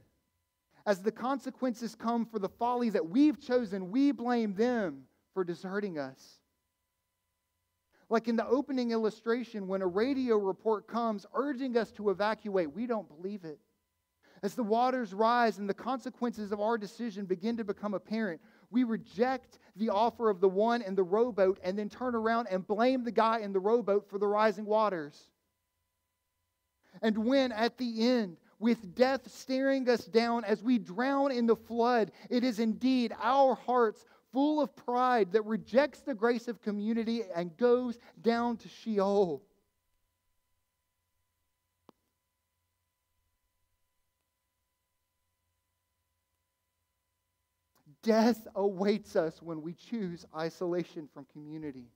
[0.84, 5.04] as the consequences come for the folly that we've chosen, we blame them
[5.34, 6.38] for deserting us.
[8.08, 12.86] Like in the opening illustration, when a radio report comes urging us to evacuate, we
[12.86, 13.58] don't believe it.
[14.42, 18.40] As the waters rise and the consequences of our decision begin to become apparent,
[18.70, 22.66] We reject the offer of the one in the rowboat and then turn around and
[22.66, 25.30] blame the guy in the rowboat for the rising waters.
[27.02, 31.56] And when at the end, with death staring us down as we drown in the
[31.56, 37.22] flood, it is indeed our hearts full of pride that rejects the grace of community
[37.34, 39.42] and goes down to Sheol.
[48.02, 51.86] Death awaits us when we choose isolation from community.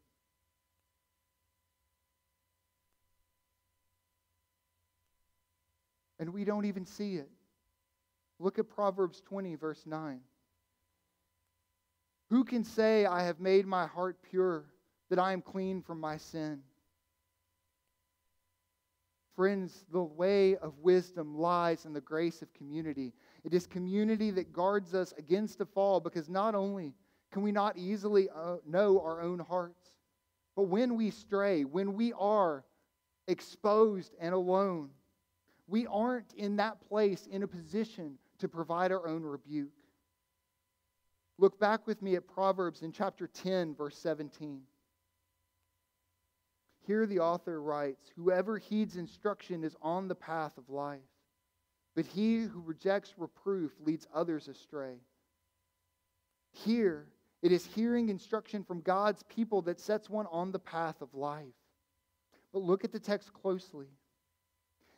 [6.20, 7.30] And we don't even see it.
[8.38, 10.20] Look at Proverbs 20, verse 9.
[12.28, 14.66] Who can say, I have made my heart pure,
[15.08, 16.60] that I am clean from my sin?
[19.34, 23.14] Friends, the way of wisdom lies in the grace of community.
[23.42, 26.92] It is community that guards us against the fall because not only
[27.32, 29.92] can we not easily uh, know our own hearts,
[30.54, 32.64] but when we stray, when we are
[33.28, 34.90] exposed and alone,
[35.70, 39.70] we aren't in that place in a position to provide our own rebuke.
[41.38, 44.60] Look back with me at Proverbs in chapter 10, verse 17.
[46.86, 51.00] Here the author writes Whoever heeds instruction is on the path of life
[51.94, 54.94] but he who rejects reproof leads others astray.
[56.52, 57.06] Here,
[57.42, 61.46] it is hearing instruction from God's people that sets one on the path of life.
[62.52, 63.86] But look at the text closely.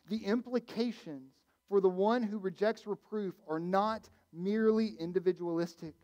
[0.09, 1.33] The implications
[1.69, 5.95] for the one who rejects reproof are not merely individualistic,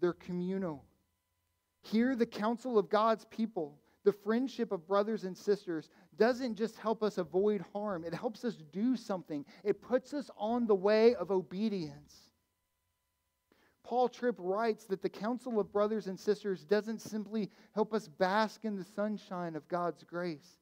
[0.00, 0.84] they're communal.
[1.82, 7.02] Here, the counsel of God's people, the friendship of brothers and sisters, doesn't just help
[7.02, 9.44] us avoid harm, it helps us do something.
[9.64, 12.28] It puts us on the way of obedience.
[13.84, 18.66] Paul Tripp writes that the counsel of brothers and sisters doesn't simply help us bask
[18.66, 20.58] in the sunshine of God's grace.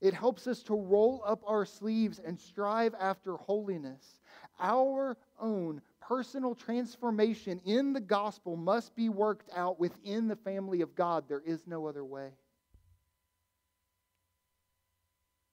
[0.00, 4.20] It helps us to roll up our sleeves and strive after holiness.
[4.58, 10.94] Our own personal transformation in the gospel must be worked out within the family of
[10.94, 11.24] God.
[11.28, 12.30] There is no other way.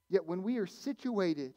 [0.09, 1.53] Yet when we are situated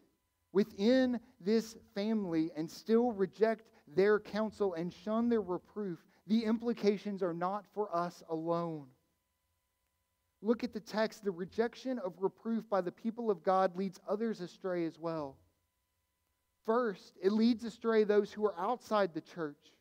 [0.52, 7.34] within this family and still reject their counsel and shun their reproof, the implications are
[7.34, 8.86] not for us alone.
[10.42, 11.24] Look at the text.
[11.24, 15.36] The rejection of reproof by the people of God leads others astray as well.
[16.64, 19.74] First, it leads astray those who are outside the church.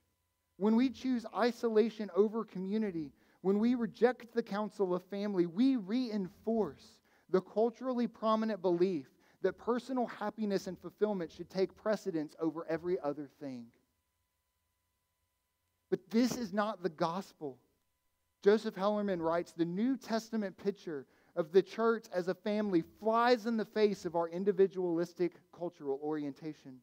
[0.58, 6.98] When we choose isolation over community, when we reject the counsel of family, we reinforce
[7.30, 9.08] the culturally prominent belief
[9.42, 13.68] that personal happiness and fulfillment should take precedence over every other thing.
[15.90, 17.58] But this is not the gospel.
[18.44, 23.58] Joseph Hellerman writes the New Testament picture of the church as a family flies in
[23.58, 26.80] the face of our individualistic cultural orientation.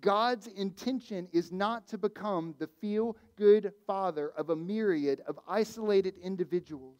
[0.00, 6.14] God's intention is not to become the feel good father of a myriad of isolated
[6.22, 6.98] individuals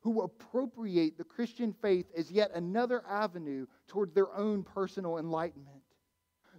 [0.00, 5.82] who appropriate the Christian faith as yet another avenue toward their own personal enlightenment.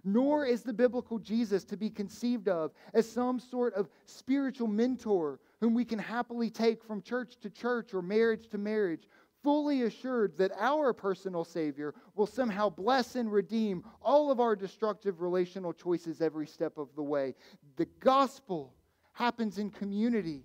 [0.04, 5.40] Nor is the biblical Jesus to be conceived of as some sort of spiritual mentor
[5.62, 9.04] whom we can happily take from church to church or marriage to marriage,
[9.44, 15.20] fully assured that our personal Savior will somehow bless and redeem all of our destructive
[15.20, 17.32] relational choices every step of the way.
[17.76, 18.74] The gospel
[19.12, 20.42] happens in community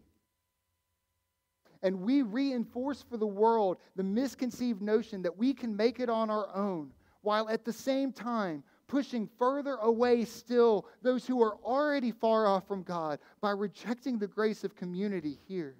[1.81, 6.29] and we reinforce for the world the misconceived notion that we can make it on
[6.29, 6.91] our own,
[7.21, 12.67] while at the same time pushing further away still those who are already far off
[12.67, 15.75] from God by rejecting the grace of community here.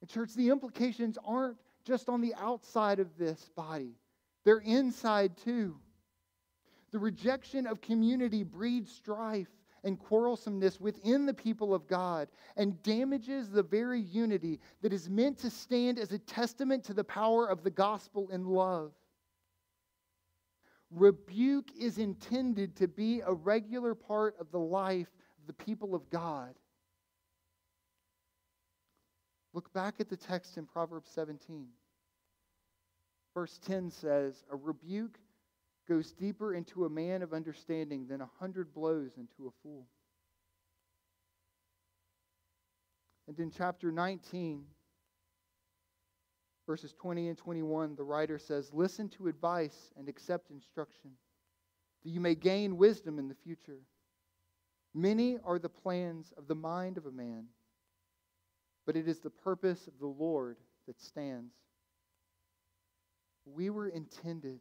[0.00, 3.94] And, church, the implications aren't just on the outside of this body,
[4.44, 5.76] they're inside too.
[6.92, 9.48] The rejection of community breeds strife
[9.82, 15.38] and quarrelsomeness within the people of God and damages the very unity that is meant
[15.38, 18.92] to stand as a testament to the power of the gospel in love.
[20.90, 25.10] Rebuke is intended to be a regular part of the life
[25.40, 26.54] of the people of God.
[29.52, 31.68] Look back at the text in Proverbs 17.
[33.34, 35.18] Verse 10 says, A rebuke
[35.88, 39.86] goes deeper into a man of understanding than a hundred blows into a fool.
[43.26, 44.64] And in chapter 19,
[46.66, 51.10] verses 20 and 21, the writer says, Listen to advice and accept instruction,
[52.02, 53.80] that you may gain wisdom in the future.
[54.94, 57.46] Many are the plans of the mind of a man,
[58.86, 60.56] but it is the purpose of the Lord
[60.86, 61.54] that stands.
[63.44, 64.60] We were intended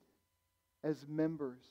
[0.84, 1.62] as members,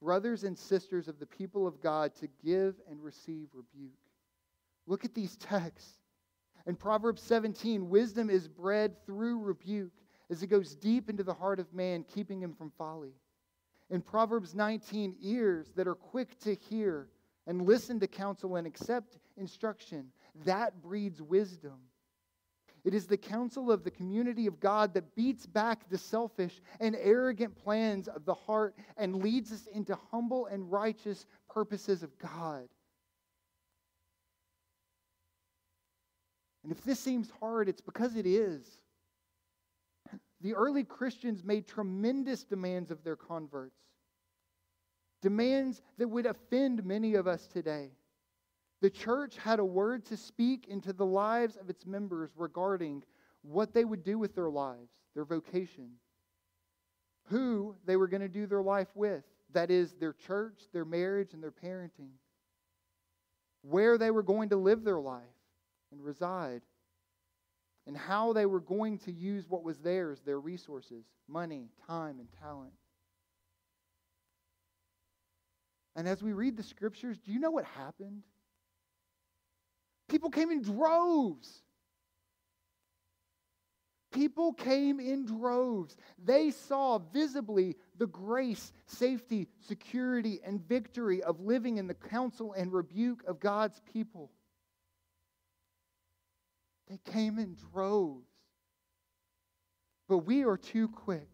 [0.00, 3.92] brothers and sisters of the people of God, to give and receive rebuke.
[4.86, 5.97] Look at these texts.
[6.68, 9.94] In Proverbs 17, wisdom is bred through rebuke
[10.28, 13.14] as it goes deep into the heart of man, keeping him from folly.
[13.88, 17.08] In Proverbs 19, ears that are quick to hear
[17.46, 20.12] and listen to counsel and accept instruction,
[20.44, 21.78] that breeds wisdom.
[22.84, 26.94] It is the counsel of the community of God that beats back the selfish and
[27.00, 32.68] arrogant plans of the heart and leads us into humble and righteous purposes of God.
[36.68, 38.62] And if this seems hard, it's because it is.
[40.42, 43.80] The early Christians made tremendous demands of their converts,
[45.22, 47.90] demands that would offend many of us today.
[48.82, 53.02] The church had a word to speak into the lives of its members regarding
[53.40, 55.92] what they would do with their lives, their vocation,
[57.30, 61.32] who they were going to do their life with that is, their church, their marriage,
[61.32, 62.10] and their parenting,
[63.62, 65.37] where they were going to live their life
[65.92, 66.62] and reside,
[67.86, 72.28] and how they were going to use what was theirs, their resources, money, time, and
[72.40, 72.72] talent.
[75.96, 78.22] And as we read the scriptures, do you know what happened?
[80.08, 81.62] People came in droves.
[84.12, 85.96] People came in droves.
[86.24, 92.72] They saw visibly the grace, safety, security, and victory of living in the counsel and
[92.72, 94.30] rebuke of God's people.
[96.88, 98.26] They came in droves.
[100.08, 101.28] But we are too quick,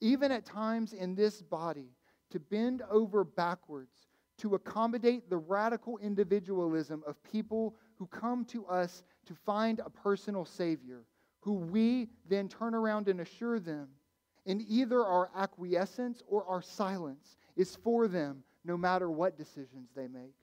[0.00, 1.90] even at times in this body,
[2.30, 4.06] to bend over backwards
[4.38, 10.44] to accommodate the radical individualism of people who come to us to find a personal
[10.44, 11.04] Savior,
[11.40, 13.88] who we then turn around and assure them
[14.44, 20.08] in either our acquiescence or our silence is for them no matter what decisions they
[20.08, 20.34] make.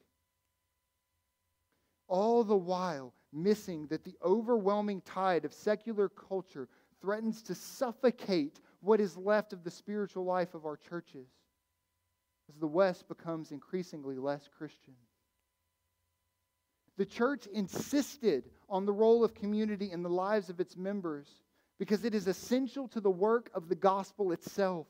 [2.08, 6.68] All the while missing that the overwhelming tide of secular culture
[7.02, 11.28] threatens to suffocate what is left of the spiritual life of our churches
[12.50, 14.94] as the West becomes increasingly less Christian.
[16.98, 21.28] The church insisted on the role of community in the lives of its members
[21.80, 24.88] because it is essential to the work of the gospel itself.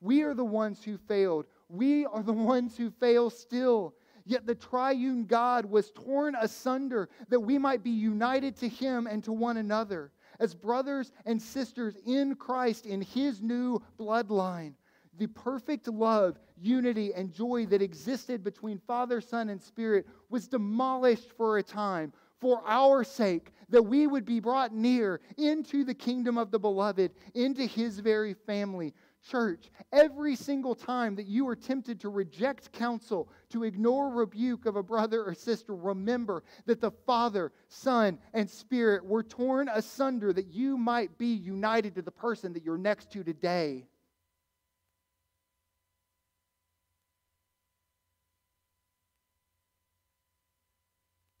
[0.00, 1.46] We are the ones who failed.
[1.68, 3.94] We are the ones who fail still.
[4.24, 9.22] Yet the triune God was torn asunder that we might be united to him and
[9.24, 14.74] to one another as brothers and sisters in Christ in his new bloodline
[15.20, 21.30] the perfect love, unity, and joy that existed between Father, Son, and Spirit was demolished
[21.36, 26.38] for a time for our sake, that we would be brought near into the kingdom
[26.38, 28.94] of the beloved, into his very family.
[29.28, 34.76] Church, every single time that you are tempted to reject counsel, to ignore rebuke of
[34.76, 40.48] a brother or sister, remember that the Father, Son, and Spirit were torn asunder that
[40.48, 43.86] you might be united to the person that you're next to today.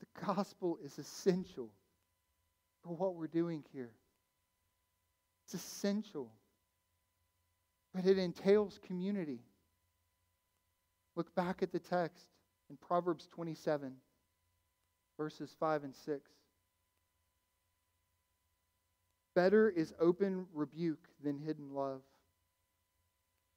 [0.00, 1.70] The gospel is essential
[2.82, 3.90] for what we're doing here.
[5.46, 6.30] It's essential.
[7.94, 9.40] But it entails community.
[11.16, 12.26] Look back at the text
[12.70, 13.92] in Proverbs 27,
[15.18, 16.30] verses 5 and 6.
[19.34, 22.02] Better is open rebuke than hidden love.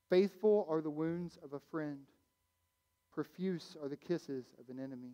[0.09, 1.99] Faithful are the wounds of a friend,
[3.11, 5.13] profuse are the kisses of an enemy.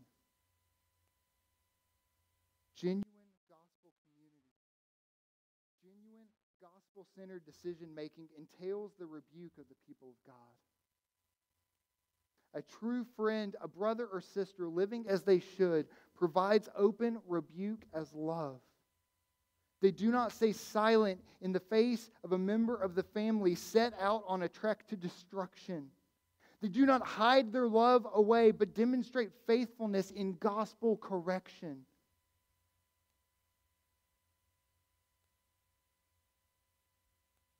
[2.75, 3.03] Genuine
[3.47, 4.47] gospel community,
[5.81, 6.27] genuine
[6.61, 10.35] gospel centered decision making entails the rebuke of the people of God.
[12.53, 18.13] A true friend, a brother or sister living as they should, provides open rebuke as
[18.13, 18.59] love.
[19.81, 23.93] They do not stay silent in the face of a member of the family set
[23.99, 25.87] out on a trek to destruction.
[26.61, 31.85] They do not hide their love away, but demonstrate faithfulness in gospel correction.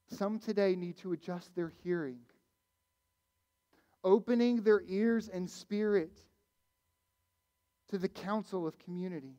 [0.09, 2.19] Some today need to adjust their hearing,
[4.03, 6.19] opening their ears and spirit
[7.89, 9.35] to the counsel of community.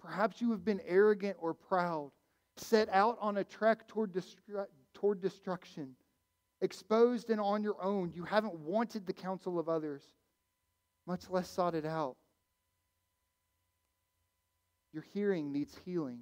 [0.00, 2.12] Perhaps you have been arrogant or proud,
[2.56, 5.96] set out on a trek toward, destru- toward destruction,
[6.60, 8.12] exposed and on your own.
[8.14, 10.02] You haven't wanted the counsel of others,
[11.06, 12.16] much less sought it out.
[14.92, 16.20] Your hearing needs healing.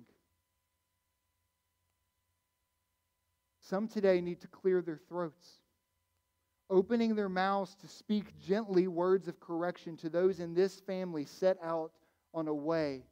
[3.63, 5.61] Some today need to clear their throats,
[6.69, 11.59] opening their mouths to speak gently words of correction to those in this family set
[11.63, 11.93] out
[12.35, 13.05] on a way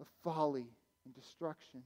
[0.00, 0.66] of folly
[1.04, 1.82] and destruction.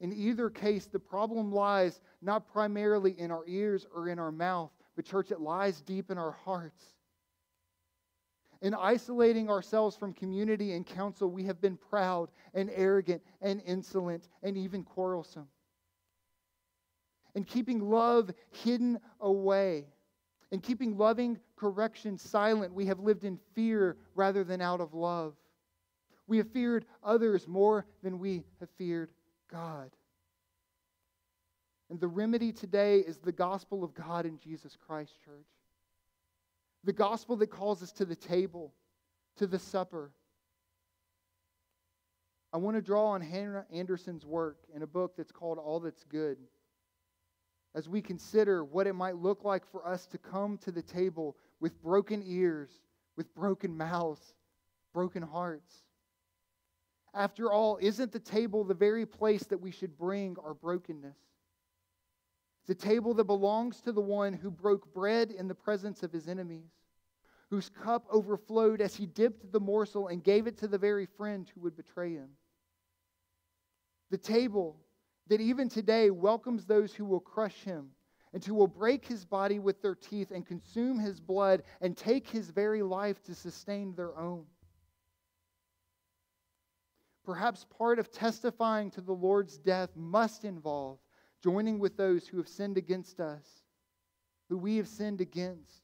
[0.00, 4.70] In either case, the problem lies not primarily in our ears or in our mouth,
[4.96, 6.84] but, church, it lies deep in our hearts.
[8.62, 14.28] In isolating ourselves from community and counsel, we have been proud and arrogant and insolent
[14.42, 15.46] and even quarrelsome.
[17.38, 19.84] In keeping love hidden away,
[20.50, 25.36] in keeping loving correction silent, we have lived in fear rather than out of love.
[26.26, 29.10] We have feared others more than we have feared
[29.52, 29.92] God.
[31.90, 35.46] And the remedy today is the gospel of God in Jesus Christ, church.
[36.82, 38.74] The gospel that calls us to the table,
[39.36, 40.10] to the supper.
[42.52, 46.02] I want to draw on Hannah Anderson's work in a book that's called All That's
[46.02, 46.38] Good.
[47.74, 51.36] As we consider what it might look like for us to come to the table
[51.60, 52.70] with broken ears,
[53.16, 54.34] with broken mouths,
[54.92, 55.84] broken hearts.
[57.14, 61.16] After all, isn't the table the very place that we should bring our brokenness?
[62.66, 66.28] The table that belongs to the one who broke bread in the presence of his
[66.28, 66.70] enemies,
[67.50, 71.50] whose cup overflowed as he dipped the morsel and gave it to the very friend
[71.54, 72.28] who would betray him.
[74.10, 74.76] The table
[75.28, 77.90] that even today welcomes those who will crush him
[78.32, 82.28] and who will break his body with their teeth and consume his blood and take
[82.28, 84.44] his very life to sustain their own.
[87.24, 90.98] Perhaps part of testifying to the Lord's death must involve
[91.42, 93.44] joining with those who have sinned against us,
[94.48, 95.82] who we have sinned against.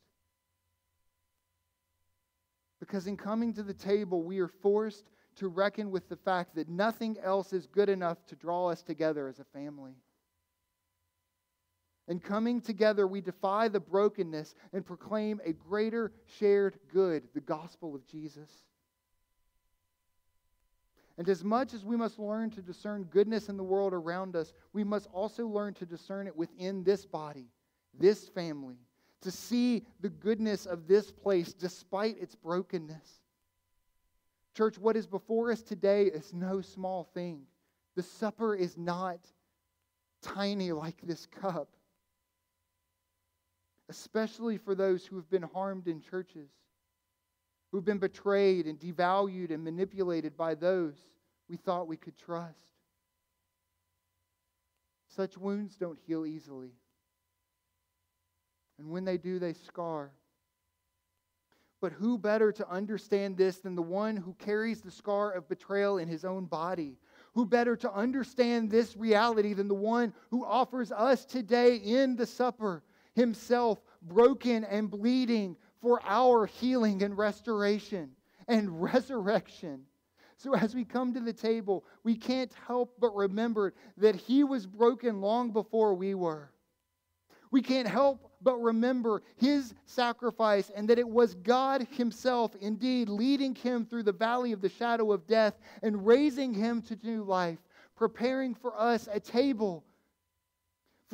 [2.81, 5.05] Because in coming to the table, we are forced
[5.37, 9.29] to reckon with the fact that nothing else is good enough to draw us together
[9.29, 9.95] as a family.
[12.07, 17.95] And coming together, we defy the brokenness and proclaim a greater shared good, the gospel
[17.95, 18.51] of Jesus.
[21.17, 24.53] And as much as we must learn to discern goodness in the world around us,
[24.73, 27.47] we must also learn to discern it within this body,
[27.99, 28.79] this family,
[29.23, 33.23] to see the goodness of this place despite its brokenness.
[34.55, 37.43] Church, what is before us today is no small thing.
[37.97, 39.19] The supper is not
[40.23, 41.69] tiny like this cup,
[43.89, 46.49] especially for those who have been harmed in churches
[47.75, 50.95] who've been betrayed and devalued and manipulated by those
[51.49, 52.55] we thought we could trust.
[55.09, 56.71] Such wounds don't heal easily.
[58.79, 60.13] And when they do, they scar.
[61.85, 65.99] But who better to understand this than the one who carries the scar of betrayal
[65.99, 66.97] in his own body?
[67.35, 72.25] Who better to understand this reality than the one who offers us today in the
[72.25, 72.83] supper,
[73.13, 78.13] himself broken and bleeding, for our healing and restoration
[78.49, 79.83] and resurrection.
[80.39, 84.67] So, as we come to the table, we can't help but remember that He was
[84.67, 86.51] broken long before we were.
[87.51, 93.55] We can't help but remember His sacrifice and that it was God Himself, indeed, leading
[93.55, 97.59] Him through the valley of the shadow of death and raising Him to new life,
[97.97, 99.85] preparing for us a table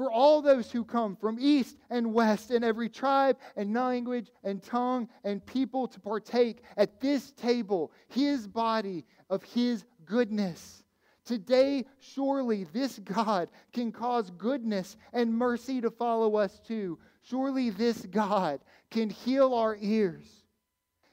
[0.00, 4.62] for all those who come from east and west and every tribe and language and
[4.62, 10.84] tongue and people to partake at this table, his body of his goodness.
[11.26, 16.98] Today, surely this God can cause goodness and mercy to follow us too.
[17.22, 18.60] Surely this God
[18.90, 20.26] can heal our ears,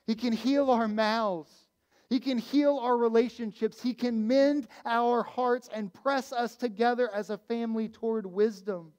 [0.06, 1.68] He can heal our mouths,
[2.10, 3.82] he can heal our relationships.
[3.82, 8.94] He can mend our hearts and press us together as a family toward wisdom.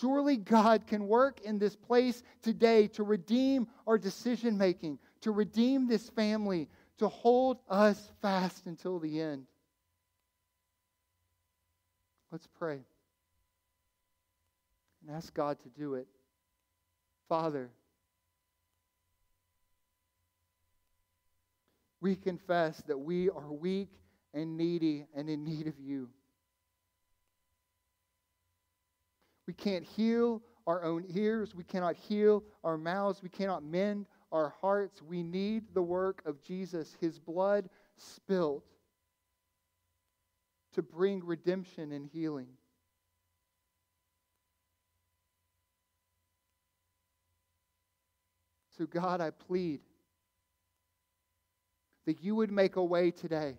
[0.00, 5.86] Surely God can work in this place today to redeem our decision making, to redeem
[5.86, 6.68] this family,
[6.98, 9.46] to hold us fast until the end.
[12.30, 12.84] Let's pray
[15.06, 16.06] and ask God to do it.
[17.28, 17.70] Father,
[22.00, 23.90] we confess that we are weak
[24.34, 26.08] and needy and in need of you.
[29.46, 31.54] We can't heal our own ears.
[31.54, 33.22] We cannot heal our mouths.
[33.22, 35.02] We cannot mend our hearts.
[35.02, 38.62] We need the work of Jesus, his blood spilled
[40.74, 42.48] to bring redemption and healing.
[48.82, 49.78] So, God, I plead
[52.04, 53.54] that you would make a way today,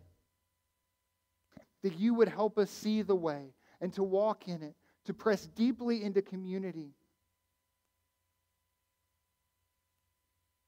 [1.82, 5.46] that you would help us see the way and to walk in it, to press
[5.56, 6.90] deeply into community.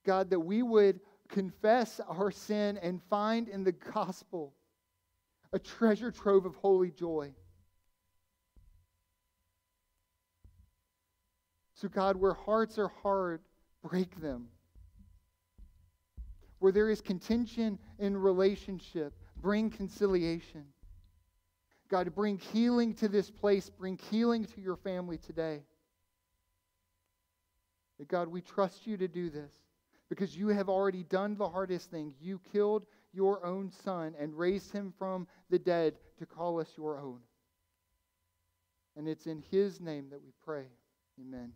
[0.06, 4.53] God, that we would confess our sin and find in the gospel
[5.51, 7.34] a treasure trove of holy joy.
[11.74, 13.41] So, God, where hearts are hard,
[13.89, 14.47] break them.
[16.59, 20.65] Where there is contention in relationship, bring conciliation.
[21.89, 25.61] God, bring healing to this place, bring healing to your family today.
[28.07, 29.51] God, we trust you to do this
[30.09, 32.13] because you have already done the hardest thing.
[32.19, 36.99] You killed your own son and raised him from the dead to call us your
[36.99, 37.19] own.
[38.97, 40.65] And it's in his name that we pray.
[41.21, 41.51] Amen.